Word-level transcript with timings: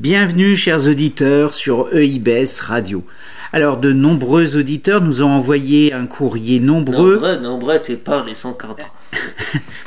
Bienvenue, 0.00 0.56
chers 0.56 0.88
auditeurs, 0.88 1.52
sur 1.52 1.94
EIBS 1.94 2.60
Radio. 2.62 3.04
Alors, 3.52 3.76
de 3.76 3.92
nombreux 3.92 4.56
auditeurs 4.56 5.02
nous 5.02 5.22
ont 5.22 5.28
envoyé 5.28 5.92
un 5.92 6.06
courrier 6.06 6.58
nombreux. 6.58 7.16
Nombreux, 7.16 7.36
nombreux, 7.40 7.82
tu 7.84 7.96
parles, 7.96 8.30
ils 8.30 8.34
sont 8.34 8.56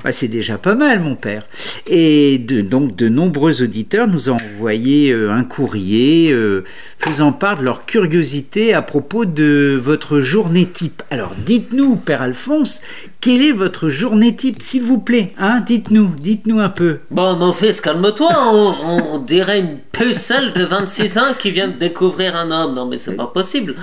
bah, 0.04 0.12
c'est 0.12 0.28
déjà 0.28 0.60
pas 0.60 0.76
mal, 0.76 0.99
mon 0.99 1.15
père. 1.15 1.47
Et 1.88 2.38
de, 2.38 2.62
donc, 2.62 2.96
de 2.96 3.10
nombreux 3.10 3.63
auditeurs 3.63 4.07
nous 4.07 4.29
ont 4.29 4.38
envoyé 4.55 5.12
euh, 5.12 5.31
un 5.31 5.44
courrier 5.44 6.32
euh, 6.32 6.64
faisant 7.00 7.32
part 7.32 7.58
de 7.58 7.64
leur 7.64 7.86
curiosité 7.86 8.76
à 8.76 8.84
propos 8.84 9.26
de 9.26 9.80
votre 9.82 10.20
journée 10.20 10.68
type. 10.68 11.02
Alors, 11.10 11.34
dites-nous, 11.44 11.96
père 11.96 12.22
Alphonse, 12.22 12.82
quelle 13.24 13.42
est 13.42 13.53
votre 13.53 13.87
journée 13.87 14.35
type, 14.35 14.62
s'il 14.62 14.83
vous 14.83 14.97
plaît 14.97 15.33
hein 15.39 15.62
Dites-nous, 15.62 16.13
dites-nous 16.20 16.59
un 16.59 16.67
peu. 16.67 16.99
Bon, 17.09 17.38
mon 17.38 17.53
fils, 17.53 17.80
calme-toi. 17.80 18.30
On, 18.52 19.17
dirait 19.20 19.62
une 19.62 19.77
pucelle 19.77 20.52
de 20.52 20.66
26 20.66 21.17
ans 21.17 21.34
qui 21.39 21.52
vient 21.52 21.70
de 21.70 21.77
découvrir 21.77 22.35
un 22.35 22.51
homme. 22.51 22.75
Non, 22.75 22.85
mais 22.85 22.98
c'est 22.98 23.15
pas 23.15 23.27
possible. 23.27 23.75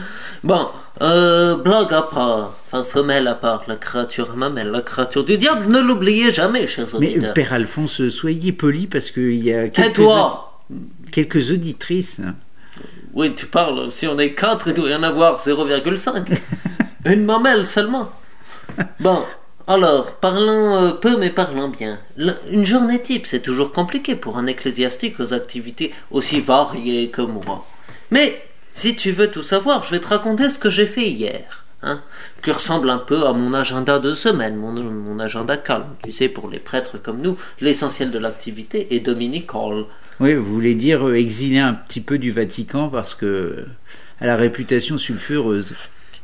Bon, 0.44 0.68
euh, 1.00 1.56
blague 1.56 1.90
à 1.94 2.02
part, 2.02 2.54
enfin 2.66 2.84
femelle 2.84 3.26
à 3.28 3.34
part, 3.34 3.64
la 3.66 3.76
créature 3.76 4.36
mamelle, 4.36 4.68
la 4.68 4.82
créature 4.82 5.24
du 5.24 5.38
diable, 5.38 5.72
ne 5.72 5.78
l'oubliez 5.78 6.34
jamais, 6.34 6.66
chers 6.66 6.94
auditeurs. 6.94 7.22
Mais 7.22 7.32
Père 7.32 7.54
Alphonse, 7.54 8.10
soyez 8.10 8.52
poli 8.52 8.88
parce 8.88 9.10
qu'il 9.10 9.42
y 9.42 9.54
a 9.54 9.70
quelques, 9.70 10.02
quelques 11.12 11.50
auditrices. 11.50 12.20
Oui, 13.14 13.34
tu 13.34 13.46
parles, 13.46 13.90
si 13.90 14.06
on 14.06 14.18
est 14.18 14.34
quatre, 14.34 14.68
il 14.68 14.74
doit 14.74 14.90
y 14.90 14.94
en 14.94 15.02
avoir 15.02 15.38
0,5. 15.38 16.26
Une 17.06 17.24
mamelle 17.24 17.64
seulement. 17.64 18.10
Bon, 19.00 19.24
alors, 19.66 20.16
parlons 20.16 20.74
euh, 20.74 20.90
peu 20.90 21.16
mais 21.16 21.30
parlons 21.30 21.68
bien. 21.68 21.98
une 22.50 22.66
journée 22.66 23.00
type, 23.00 23.26
c'est 23.26 23.40
toujours 23.40 23.72
compliqué 23.72 24.16
pour 24.16 24.36
un 24.36 24.46
ecclésiastique 24.46 25.20
aux 25.20 25.32
activités 25.32 25.92
aussi 26.10 26.40
variées 26.40 27.08
que 27.08 27.22
moi. 27.22 27.64
Mais 28.10 28.42
si 28.72 28.96
tu 28.96 29.12
veux 29.12 29.30
tout 29.30 29.44
savoir, 29.44 29.84
je 29.84 29.92
vais 29.92 30.00
te 30.00 30.08
raconter 30.08 30.50
ce 30.50 30.58
que 30.58 30.70
j'ai 30.70 30.86
fait 30.86 31.08
hier. 31.08 31.64
Hein, 31.82 32.02
qui 32.42 32.50
ressemble 32.50 32.90
un 32.90 32.98
peu 32.98 33.26
à 33.26 33.32
mon 33.32 33.54
agenda 33.54 33.98
de 34.00 34.12
semaine, 34.12 34.56
mon, 34.56 35.18
agenda 35.18 35.56
calme. 35.56 35.94
Tu 36.04 36.12
sais, 36.12 36.28
pour 36.28 36.50
les 36.50 36.58
prêtres 36.58 36.98
comme 36.98 37.22
nous, 37.22 37.38
l'essentiel 37.62 38.10
de 38.10 38.18
l'activité 38.18 38.94
est 38.94 39.00
dominical. 39.00 39.84
Oui, 40.18 40.34
vous 40.34 40.44
voulez 40.44 40.74
dire 40.74 41.08
euh, 41.08 41.16
exiler 41.16 41.58
un 41.58 41.72
petit 41.72 42.02
peu 42.02 42.18
du 42.18 42.32
Vatican 42.32 42.90
parce 42.90 43.14
que 43.14 43.64
a 44.20 44.26
la 44.26 44.36
réputation 44.36 44.98
sulfureuse. 44.98 45.74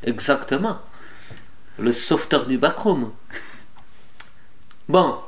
Exactement. 0.05 0.79
Le 1.79 1.93
sauveteur 1.93 2.47
du 2.47 2.59
backroom. 2.59 3.13
Bon, 4.89 5.19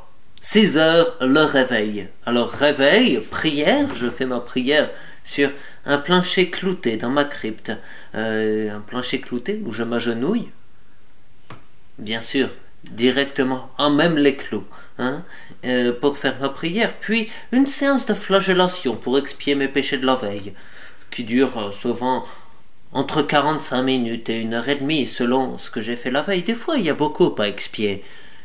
6 0.41 0.79
heures, 0.79 1.17
le 1.21 1.43
réveil. 1.43 2.09
Alors 2.25 2.51
réveil, 2.51 3.21
prière, 3.21 3.95
je 3.95 4.09
fais 4.09 4.25
ma 4.25 4.41
prière 4.41 4.89
sur 5.25 5.51
un 5.85 5.99
plancher 5.99 6.49
clouté 6.49 6.97
dans 6.97 7.11
ma 7.11 7.25
crypte. 7.25 7.73
Euh, 8.15 8.75
un 8.75 8.81
plancher 8.81 9.21
clouté 9.21 9.61
où 9.67 9.73
je 9.73 9.83
m'agenouille. 9.83 10.49
Bien 11.99 12.23
sûr, 12.23 12.49
directement 12.85 13.71
en 13.77 13.91
même 13.91 14.17
les 14.17 14.37
clous, 14.37 14.65
hein, 14.99 15.23
euh, 15.65 15.93
pour 15.93 16.17
faire 16.17 16.39
ma 16.41 16.49
prière. 16.49 16.95
Puis 17.01 17.29
une 17.53 17.67
séance 17.67 18.07
de 18.07 18.15
flagellation 18.15 18.97
pour 18.97 19.19
expier 19.19 19.55
mes 19.55 19.69
péchés 19.69 19.99
de 19.99 20.07
la 20.07 20.15
veille, 20.15 20.55
qui 21.11 21.25
dure 21.25 21.59
euh, 21.59 21.73
souvent 21.73 22.25
entre 22.93 23.23
45 23.23 23.83
minutes 23.83 24.29
et 24.31 24.41
une 24.41 24.55
heure 24.55 24.69
et 24.69 24.77
demie 24.77 25.07
selon 25.07 25.59
ce 25.59 25.71
que 25.71 25.81
j'ai 25.81 25.97
fait 25.97 26.11
la 26.11 26.23
veille. 26.23 26.43
Des 26.43 26.55
fois, 26.55 26.77
il 26.77 26.85
y 26.85 26.91
a 26.91 26.95
beaucoup 26.95 27.35
à 27.39 27.49
expier. 27.49 28.03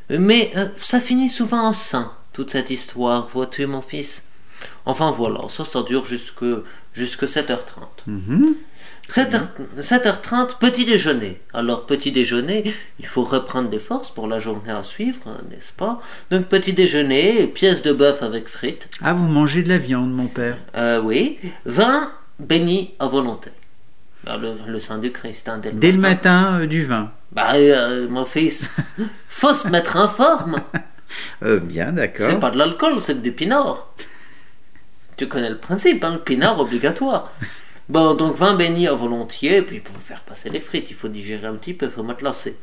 Mais 0.09 0.51
ça 0.77 0.99
finit 0.99 1.29
souvent 1.29 1.67
en 1.67 1.73
saint, 1.73 2.11
toute 2.33 2.51
cette 2.51 2.69
histoire, 2.69 3.27
vois-tu, 3.27 3.65
mon 3.65 3.81
fils? 3.81 4.23
Enfin 4.85 5.11
voilà, 5.11 5.41
ça, 5.49 5.65
ça 5.65 5.83
dure 5.83 6.05
jusque, 6.05 6.45
jusque 6.93 7.23
7h30. 7.23 8.55
7h, 9.09 9.41
7h30, 9.79 10.57
petit 10.59 10.85
déjeuner. 10.85 11.39
Alors, 11.53 11.85
petit 11.85 12.11
déjeuner, 12.11 12.63
il 12.99 13.05
faut 13.05 13.23
reprendre 13.23 13.69
des 13.69 13.79
forces 13.79 14.09
pour 14.09 14.27
la 14.27 14.39
journée 14.39 14.71
à 14.71 14.83
suivre, 14.83 15.37
n'est-ce 15.49 15.73
pas? 15.73 16.01
Donc, 16.31 16.45
petit 16.45 16.73
déjeuner, 16.73 17.47
pièce 17.47 17.81
de 17.81 17.91
bœuf 17.91 18.23
avec 18.23 18.47
frites. 18.47 18.89
Ah, 19.01 19.13
vous 19.13 19.27
mangez 19.27 19.63
de 19.63 19.69
la 19.69 19.77
viande, 19.77 20.11
mon 20.11 20.27
père 20.27 20.57
euh, 20.75 21.01
Oui. 21.01 21.37
Vin 21.65 22.11
béni 22.39 22.91
à 22.99 23.07
volonté. 23.07 23.51
Bah, 24.23 24.37
le, 24.37 24.55
le 24.67 24.79
sang 24.79 24.99
du 24.99 25.11
Christ, 25.11 25.49
hein, 25.49 25.57
dès 25.57 25.71
le 25.71 25.79
dès 25.79 25.91
matin. 25.91 25.97
le 25.97 26.01
matin, 26.01 26.61
euh, 26.61 26.67
du 26.67 26.85
vin. 26.85 27.11
Bah, 27.31 27.53
euh, 27.55 28.07
mon 28.07 28.25
fils, 28.25 28.69
faut 29.27 29.53
se 29.53 29.67
mettre 29.67 29.97
en 29.97 30.07
forme. 30.07 30.61
bien, 31.63 31.91
d'accord. 31.91 32.27
C'est 32.29 32.39
pas 32.39 32.51
de 32.51 32.57
l'alcool, 32.57 32.99
c'est 33.01 33.21
du 33.21 33.31
pinard. 33.31 33.93
Tu 35.17 35.27
connais 35.27 35.49
le 35.49 35.57
principe, 35.57 36.03
hein, 36.03 36.13
le 36.13 36.19
pinard 36.19 36.59
obligatoire. 36.59 37.31
Bon, 37.89 38.13
donc 38.13 38.35
vin 38.37 38.55
béni 38.55 38.87
à 38.87 38.93
volontiers, 38.93 39.61
puis 39.61 39.79
pour 39.79 39.95
faire 39.97 40.21
passer 40.21 40.49
les 40.49 40.59
frites, 40.59 40.89
il 40.89 40.95
faut 40.95 41.09
digérer 41.09 41.47
un 41.47 41.55
petit 41.55 41.73
peu, 41.73 41.87
il 41.87 41.91
faut 41.91 42.05
lasser. 42.21 42.57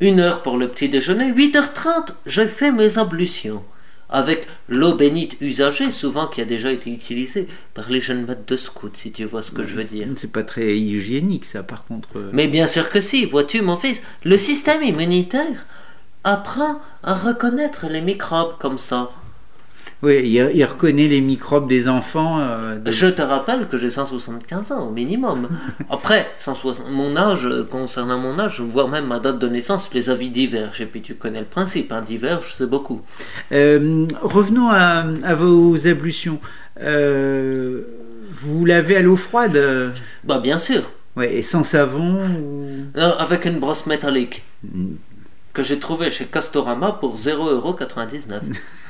Une 0.00 0.20
heure 0.20 0.42
pour 0.42 0.58
le 0.58 0.68
petit 0.68 0.90
déjeuner, 0.90 1.32
8h30, 1.32 2.14
je 2.26 2.46
fais 2.46 2.70
mes 2.70 2.98
ablutions. 2.98 3.64
Avec 4.08 4.46
l'eau 4.68 4.94
bénite 4.94 5.36
usagée, 5.40 5.90
souvent 5.90 6.26
qui 6.28 6.40
a 6.40 6.44
déjà 6.44 6.70
été 6.70 6.90
utilisée 6.90 7.48
par 7.74 7.90
les 7.90 8.00
jeunes 8.00 8.24
maîtres 8.24 8.46
de 8.46 8.56
scout, 8.56 8.96
si 8.96 9.10
tu 9.10 9.24
vois 9.24 9.42
ce 9.42 9.50
que 9.50 9.64
je 9.64 9.74
veux 9.74 9.84
dire. 9.84 10.06
C'est 10.16 10.30
pas 10.30 10.44
très 10.44 10.78
hygiénique, 10.78 11.44
ça, 11.44 11.62
par 11.62 11.84
contre. 11.84 12.08
Mais 12.32 12.46
bien 12.46 12.66
sûr 12.66 12.88
que 12.88 13.00
si, 13.00 13.24
vois-tu, 13.24 13.62
mon 13.62 13.76
fils, 13.76 14.02
le 14.24 14.38
système 14.38 14.82
immunitaire 14.82 15.66
apprend 16.22 16.80
à 17.02 17.14
reconnaître 17.14 17.86
les 17.88 18.00
microbes 18.00 18.56
comme 18.58 18.78
ça. 18.78 19.10
Oui, 20.02 20.28
il, 20.28 20.64
reconnaît 20.64 21.08
les 21.08 21.22
microbes 21.22 21.68
des 21.68 21.88
enfants. 21.88 22.38
Euh, 22.40 22.78
je 22.84 23.06
te 23.06 23.22
rappelle 23.22 23.66
que 23.66 23.78
j'ai 23.78 23.90
175 23.90 24.72
ans 24.72 24.88
au 24.88 24.90
minimum. 24.90 25.48
Après, 25.90 26.30
160, 26.36 26.90
mon 26.90 27.16
âge, 27.16 27.48
concernant 27.70 28.18
mon 28.18 28.38
âge, 28.38 28.60
voire 28.60 28.88
même 28.88 29.06
ma 29.06 29.20
date 29.20 29.38
de 29.38 29.48
naissance, 29.48 29.88
les 29.94 30.10
avis 30.10 30.28
divers. 30.28 30.78
Et 30.80 30.86
puis 30.86 31.00
tu 31.00 31.14
connais 31.14 31.40
le 31.40 31.46
principe, 31.46 31.92
hein, 31.92 32.02
divers, 32.02 32.42
je 32.42 32.52
sais 32.52 32.66
beaucoup. 32.66 33.00
Euh, 33.52 34.06
revenons 34.20 34.68
à, 34.68 35.34
vos 35.34 35.86
ablutions. 35.86 36.40
Euh, 36.78 37.84
vous 38.32 38.66
lavez 38.66 38.96
à 38.96 39.02
l'eau 39.02 39.16
froide 39.16 39.94
Bah 40.24 40.40
bien 40.40 40.58
sûr. 40.58 40.82
Ouais, 41.16 41.36
et 41.36 41.42
sans 41.42 41.64
savon 41.64 42.20
non, 42.94 43.14
Avec 43.18 43.46
une 43.46 43.60
brosse 43.60 43.86
métallique. 43.86 44.44
Mm. 44.62 44.96
Que 45.54 45.62
j'ai 45.62 45.78
trouvée 45.78 46.10
chez 46.10 46.26
Castorama 46.26 46.92
pour 46.92 47.16
0,99€. 47.16 48.58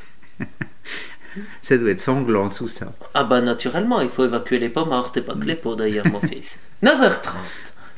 ça 1.61 1.77
doit 1.79 1.91
être 1.91 2.01
sanglant 2.01 2.49
tout 2.49 2.69
ça. 2.69 2.93
Ah 3.15 3.25
bah 3.25 3.41
naturellement, 3.41 4.01
il 4.01 4.09
faut 4.09 4.25
évacuer 4.25 4.59
les 4.59 4.69
pommes 4.69 4.95
et 5.15 5.21
pas 5.21 5.35
que 5.35 5.45
les 5.45 5.57
peaux 5.57 5.77
d'ailleurs, 5.77 6.07
mon 6.07 6.21
fils. 6.21 6.59
9h30. 6.83 7.37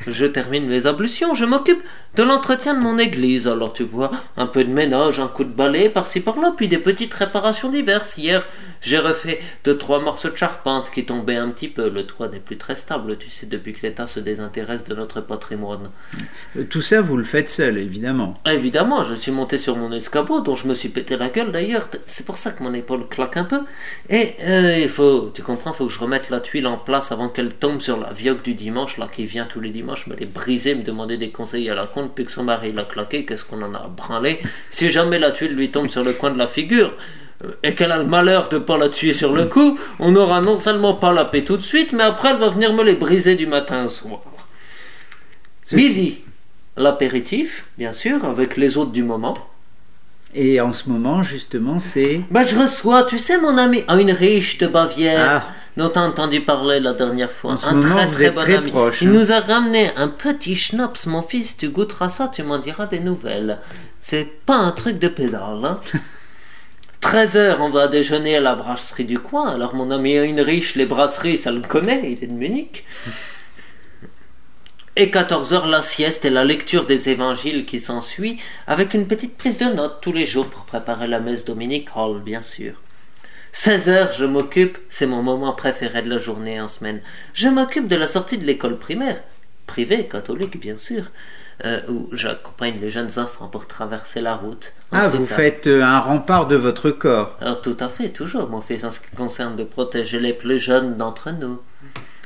Je 0.06 0.26
termine 0.26 0.68
mes 0.68 0.86
ablutions, 0.86 1.34
je 1.34 1.44
m'occupe 1.44 1.82
de 2.14 2.22
l'entretien 2.22 2.74
de 2.74 2.82
mon 2.82 2.98
église. 2.98 3.48
Alors 3.48 3.72
tu 3.72 3.82
vois, 3.82 4.10
un 4.36 4.46
peu 4.46 4.64
de 4.64 4.72
ménage, 4.72 5.18
un 5.18 5.26
coup 5.26 5.44
de 5.44 5.52
balai 5.52 5.88
par-ci 5.90 6.20
par-là, 6.20 6.52
puis 6.56 6.68
des 6.68 6.78
petites 6.78 7.12
réparations 7.14 7.68
diverses. 7.68 8.16
Hier, 8.16 8.46
j'ai 8.80 8.98
refait 8.98 9.40
deux 9.64 9.76
trois 9.76 10.00
morceaux 10.00 10.30
de 10.30 10.36
charpente 10.36 10.90
qui 10.90 11.04
tombaient 11.04 11.36
un 11.36 11.50
petit 11.50 11.68
peu. 11.68 11.90
Le 11.90 12.06
toit 12.06 12.28
n'est 12.28 12.40
plus 12.40 12.56
très 12.56 12.76
stable, 12.76 13.16
tu 13.18 13.30
sais, 13.30 13.46
depuis 13.46 13.74
que 13.74 13.82
l'État 13.82 14.06
se 14.06 14.20
désintéresse 14.20 14.84
de 14.84 14.94
notre 14.94 15.20
patrimoine. 15.20 15.90
Euh, 16.56 16.64
tout 16.68 16.82
ça, 16.82 17.00
vous 17.00 17.16
le 17.16 17.24
faites 17.24 17.50
seul, 17.50 17.78
évidemment. 17.78 18.34
Évidemment, 18.46 19.04
je 19.04 19.14
suis 19.14 19.32
monté 19.32 19.58
sur 19.58 19.76
mon 19.76 19.92
escabeau, 19.92 20.40
dont 20.40 20.54
je 20.54 20.66
me 20.66 20.74
suis 20.74 20.88
pété 20.88 21.16
la 21.16 21.28
gueule 21.28 21.52
d'ailleurs. 21.52 21.88
C'est 22.06 22.24
pour 22.24 22.36
ça 22.36 22.50
que 22.50 22.62
mon 22.62 22.74
épaule 22.74 23.08
claque 23.08 23.36
un 23.36 23.44
peu. 23.44 23.60
Et 24.08 24.34
euh, 24.42 24.78
il 24.80 24.88
faut, 24.88 25.30
tu 25.34 25.42
comprends, 25.42 25.72
il 25.72 25.76
faut 25.76 25.86
que 25.86 25.92
je 25.92 25.98
remette 25.98 26.30
la 26.30 26.40
tuile 26.40 26.66
en 26.66 26.78
place 26.78 27.12
avant 27.12 27.28
qu'elle 27.28 27.54
tombe 27.54 27.80
sur 27.80 27.98
la 27.98 28.12
vioque 28.12 28.42
du 28.42 28.54
dimanche, 28.54 28.98
là, 28.98 29.06
qui 29.12 29.24
vient 29.24 29.44
tous 29.44 29.60
les 29.60 29.70
dimanches 29.70 30.06
me 30.06 30.16
l'ai 30.16 30.26
brisé, 30.26 30.74
me 30.74 30.82
demander 30.82 31.16
des 31.16 31.30
conseils 31.30 31.68
à 31.70 31.74
la 31.74 31.86
compte, 31.86 32.14
puis 32.14 32.24
que 32.24 32.32
son 32.32 32.44
mari 32.44 32.72
l'a 32.72 32.84
claqué, 32.84 33.24
qu'est-ce 33.24 33.44
qu'on 33.44 33.62
en 33.62 33.74
a 33.74 33.88
branlé? 33.88 34.40
Si 34.70 34.90
jamais 34.90 35.18
la 35.18 35.30
tuile 35.30 35.54
lui 35.54 35.70
tombe 35.70 35.88
sur 35.88 36.04
le 36.04 36.12
coin 36.12 36.30
de 36.30 36.38
la 36.38 36.46
figure, 36.46 36.94
et 37.62 37.74
qu'elle 37.74 37.92
a 37.92 37.98
le 37.98 38.04
malheur 38.04 38.48
de 38.48 38.56
ne 38.56 38.62
pas 38.62 38.78
la 38.78 38.88
tuer 38.88 39.12
sur 39.12 39.32
le 39.32 39.46
coup, 39.46 39.78
on 39.98 40.10
n'aura 40.10 40.40
non 40.40 40.56
seulement 40.56 40.94
pas 40.94 41.12
la 41.12 41.24
paix 41.24 41.44
tout 41.44 41.56
de 41.56 41.62
suite, 41.62 41.92
mais 41.92 42.02
après 42.02 42.30
elle 42.30 42.36
va 42.36 42.48
venir 42.48 42.72
me 42.72 42.82
les 42.82 42.94
briser 42.94 43.36
du 43.36 43.46
matin 43.46 43.84
au 43.84 43.88
soir. 43.88 44.20
Midi, 45.72 46.22
l'apéritif, 46.76 47.66
bien 47.76 47.92
sûr, 47.92 48.24
avec 48.24 48.56
les 48.56 48.76
autres 48.76 48.92
du 48.92 49.02
moment. 49.02 49.36
Et 50.34 50.60
en 50.60 50.72
ce 50.72 50.88
moment, 50.88 51.22
justement, 51.22 51.78
c'est. 51.78 52.20
Bah, 52.30 52.42
je 52.44 52.56
reçois, 52.56 53.04
tu 53.04 53.18
sais, 53.18 53.38
mon 53.38 53.56
ami, 53.56 53.82
une 53.88 54.10
riche 54.10 54.58
de 54.58 54.66
Bavière. 54.66 55.42
Ah 55.42 55.52
dont 55.78 55.88
t'as 55.88 56.00
entendu 56.00 56.40
parler 56.40 56.80
la 56.80 56.92
dernière 56.92 57.30
fois. 57.30 57.54
un 57.64 57.80
très 57.80 58.10
très 58.10 58.30
bon 58.30 58.40
ami. 58.40 58.72
Il 59.00 59.08
hein. 59.08 59.12
nous 59.12 59.32
a 59.32 59.40
ramené 59.40 59.90
un 59.96 60.08
petit 60.08 60.56
schnapps, 60.56 61.06
mon 61.06 61.22
fils. 61.22 61.56
Tu 61.56 61.68
goûteras 61.68 62.08
ça, 62.08 62.28
tu 62.28 62.42
m'en 62.42 62.58
diras 62.58 62.86
des 62.86 62.98
nouvelles. 63.00 63.60
C'est 64.00 64.44
pas 64.44 64.56
un 64.56 64.72
truc 64.72 64.98
de 64.98 65.08
pédale. 65.08 65.64
Hein. 65.64 65.78
13 67.00 67.36
heures, 67.36 67.60
on 67.60 67.70
va 67.70 67.88
déjeuner 67.88 68.36
à 68.36 68.40
la 68.40 68.54
brasserie 68.54 69.04
du 69.04 69.18
coin. 69.18 69.54
Alors 69.54 69.74
mon 69.74 69.90
ami 69.90 70.18
riche, 70.18 70.74
les 70.74 70.86
brasseries, 70.86 71.36
ça 71.36 71.50
le 71.50 71.60
connaît, 71.60 72.02
il 72.04 72.22
est 72.22 72.26
de 72.26 72.34
Munich. 72.34 72.84
Et 74.96 75.10
14 75.10 75.52
heures, 75.52 75.66
la 75.66 75.82
sieste 75.82 76.24
et 76.24 76.30
la 76.30 76.44
lecture 76.44 76.84
des 76.84 77.08
évangiles 77.08 77.66
qui 77.66 77.78
s'ensuit, 77.78 78.38
avec 78.66 78.94
une 78.94 79.06
petite 79.06 79.36
prise 79.36 79.58
de 79.58 79.66
notes 79.66 79.98
tous 80.00 80.12
les 80.12 80.26
jours 80.26 80.48
pour 80.48 80.64
préparer 80.64 81.06
la 81.06 81.20
messe 81.20 81.44
dominicale, 81.44 82.20
bien 82.24 82.42
sûr. 82.42 82.82
16 83.52 83.88
heures, 83.88 84.12
je 84.12 84.24
m'occupe, 84.24 84.76
c'est 84.88 85.06
mon 85.06 85.22
moment 85.22 85.52
préféré 85.52 86.02
de 86.02 86.10
la 86.10 86.18
journée 86.18 86.60
en 86.60 86.68
semaine. 86.68 87.00
Je 87.32 87.48
m'occupe 87.48 87.86
de 87.86 87.96
la 87.96 88.08
sortie 88.08 88.38
de 88.38 88.44
l'école 88.44 88.78
primaire, 88.78 89.22
privée, 89.68 90.08
catholique 90.08 90.58
bien 90.58 90.76
sûr, 90.76 91.04
euh, 91.64 91.80
où 91.88 92.08
j'accompagne 92.12 92.78
les 92.80 92.90
jeunes 92.90 93.18
enfants 93.18 93.46
pour 93.46 93.68
traverser 93.68 94.20
la 94.20 94.34
route. 94.34 94.72
Ah, 94.90 95.08
vous 95.08 95.26
faites 95.26 95.66
euh, 95.68 95.82
un 95.82 96.00
rempart 96.00 96.48
de 96.48 96.56
votre 96.56 96.90
corps. 96.90 97.36
Alors, 97.40 97.60
tout 97.60 97.76
à 97.78 97.88
fait, 97.88 98.08
toujours. 98.08 98.48
Mon 98.48 98.60
fait 98.60 98.84
en 98.84 98.90
ce 98.90 99.00
qui 99.00 99.14
concerne 99.16 99.54
de 99.56 99.64
protéger 99.64 100.18
les 100.18 100.32
plus 100.32 100.58
jeunes 100.58 100.96
d'entre 100.96 101.30
nous. 101.30 101.60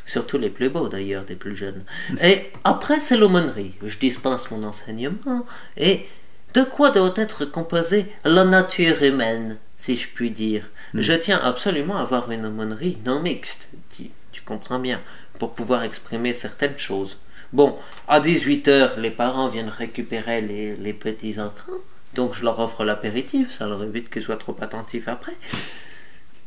Surtout 0.04 0.36
les 0.36 0.50
plus 0.50 0.68
beaux 0.68 0.88
d'ailleurs, 0.88 1.24
des 1.24 1.34
plus 1.34 1.56
jeunes. 1.56 1.82
Et 2.22 2.50
après, 2.64 3.00
c'est 3.00 3.16
l'aumônerie. 3.16 3.74
Je 3.84 3.96
dispense 3.98 4.50
mon 4.50 4.62
enseignement. 4.64 5.46
Et 5.76 6.06
de 6.54 6.62
quoi 6.62 6.90
doit 6.90 7.14
être 7.16 7.46
composée 7.46 8.06
la 8.24 8.44
nature 8.44 9.02
humaine, 9.02 9.56
si 9.78 9.96
je 9.96 10.08
puis 10.08 10.30
dire? 10.30 10.64
Hmm. 10.92 11.00
Je 11.00 11.12
tiens 11.14 11.40
absolument 11.42 11.96
à 11.96 12.02
avoir 12.02 12.30
une 12.30 12.44
aumônerie 12.44 12.98
non 13.06 13.22
mixte, 13.22 13.70
tu, 13.96 14.10
tu 14.30 14.42
comprends 14.42 14.78
bien, 14.78 15.00
pour 15.38 15.54
pouvoir 15.54 15.84
exprimer 15.84 16.34
certaines 16.34 16.78
choses. 16.78 17.16
Bon, 17.52 17.76
à 18.08 18.20
18h, 18.20 18.98
les 18.98 19.10
parents 19.10 19.48
viennent 19.48 19.68
récupérer 19.68 20.40
les, 20.40 20.76
les 20.76 20.92
petits 20.92 21.38
entrants. 21.38 21.72
Donc 22.14 22.34
je 22.34 22.42
leur 22.42 22.58
offre 22.60 22.84
l'apéritif, 22.84 23.50
ça 23.50 23.66
leur 23.66 23.82
évite 23.82 24.10
qu'ils 24.10 24.22
soient 24.22 24.36
trop 24.36 24.56
attentifs 24.60 25.08
après. 25.08 25.36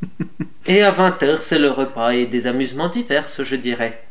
et 0.67 0.81
à 0.81 0.91
20h, 0.91 1.41
c'est 1.41 1.59
le 1.59 1.69
repas 1.69 2.11
et 2.11 2.25
des 2.25 2.47
amusements 2.47 2.89
divers, 2.89 3.27
je 3.37 3.55
dirais. 3.55 4.01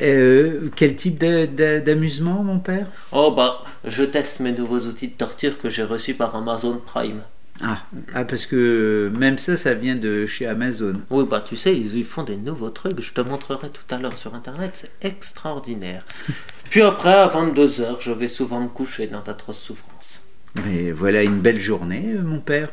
Euh, 0.00 0.70
quel 0.74 0.96
type 0.96 1.18
d'amusement, 1.18 2.42
mon 2.42 2.58
père? 2.58 2.88
Oh, 3.12 3.30
bah, 3.30 3.62
je 3.84 4.02
teste 4.02 4.40
mes 4.40 4.52
nouveaux 4.52 4.80
outils 4.80 5.08
de 5.08 5.12
torture 5.12 5.58
que 5.58 5.70
j'ai 5.70 5.84
reçus 5.84 6.14
par 6.14 6.34
Amazon 6.34 6.80
Prime. 6.84 7.22
Ah, 7.62 7.78
ah, 8.14 8.24
parce 8.24 8.46
que 8.46 9.10
même 9.16 9.38
ça, 9.38 9.56
ça 9.56 9.74
vient 9.74 9.94
de 9.94 10.26
chez 10.26 10.46
Amazon. 10.46 10.94
Oui, 11.10 11.24
bah 11.28 11.42
tu 11.46 11.56
sais, 11.56 11.76
ils, 11.76 12.04
font 12.04 12.24
des 12.24 12.36
nouveaux 12.36 12.70
trucs. 12.70 13.00
Je 13.00 13.12
te 13.12 13.20
montrerai 13.20 13.68
tout 13.70 13.94
à 13.94 13.98
l'heure 13.98 14.16
sur 14.16 14.34
Internet. 14.34 14.72
C'est 14.74 15.06
extraordinaire. 15.06 16.04
Puis 16.70 16.82
après, 16.82 17.12
à 17.12 17.28
22h, 17.28 17.98
je 18.00 18.10
vais 18.10 18.28
souvent 18.28 18.60
me 18.60 18.68
coucher 18.68 19.06
dans 19.06 19.22
d'atroces 19.22 19.60
souffrances. 19.60 20.22
Mais 20.64 20.90
voilà 20.90 21.22
une 21.22 21.40
belle 21.40 21.60
journée, 21.60 22.14
euh, 22.16 22.22
mon 22.22 22.40
père. 22.40 22.70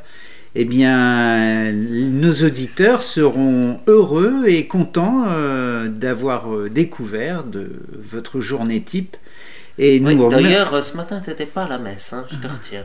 Eh 0.53 0.65
bien, 0.65 1.71
nos 1.71 2.33
auditeurs 2.43 3.01
seront 3.01 3.79
heureux 3.87 4.47
et 4.47 4.67
contents 4.67 5.23
euh, 5.27 5.87
d'avoir 5.87 6.53
euh, 6.53 6.69
découvert 6.69 7.45
de 7.45 7.71
votre 7.97 8.41
journée 8.41 8.81
type 8.81 9.15
D'ailleurs, 9.77 10.83
ce 10.83 10.95
matin, 10.97 11.21
tu 11.23 11.29
n'étais 11.29 11.45
pas 11.45 11.63
à 11.63 11.69
la 11.69 11.79
messe, 11.79 12.13
hein, 12.13 12.25
je 12.29 12.35
te 12.35 12.47
retiens. 12.47 12.83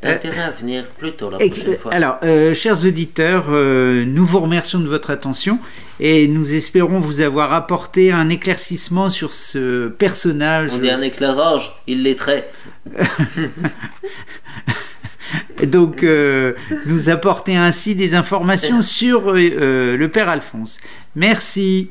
Tu 0.00 0.08
as 0.08 0.12
intérêt 0.12 0.42
à 0.42 0.50
venir 0.50 0.84
plus 0.84 1.12
tôt 1.12 1.30
la 1.30 1.38
prochaine 1.38 1.76
fois. 1.76 1.92
Alors, 1.92 2.18
euh, 2.22 2.54
chers 2.54 2.84
auditeurs, 2.84 3.46
euh, 3.48 4.04
nous 4.06 4.24
vous 4.24 4.40
remercions 4.40 4.78
de 4.78 4.88
votre 4.88 5.10
attention 5.10 5.58
et 6.00 6.28
nous 6.28 6.54
espérons 6.54 7.00
vous 7.00 7.20
avoir 7.20 7.52
apporté 7.52 8.12
un 8.12 8.28
éclaircissement 8.28 9.08
sur 9.08 9.32
ce 9.32 9.88
personnage. 9.88 10.70
On 10.72 10.78
dit 10.78 10.90
un 10.90 11.02
éclairage, 11.02 11.74
il 11.86 12.02
l'est 12.02 12.16
très. 12.16 12.48
Donc, 15.66 16.02
euh, 16.02 16.52
nous 16.86 17.10
apporter 17.10 17.56
ainsi 17.56 17.94
des 17.94 18.14
informations 18.14 18.82
sur 18.86 19.32
le 19.32 20.06
Père 20.06 20.28
Alphonse. 20.28 20.78
Merci. 21.14 21.90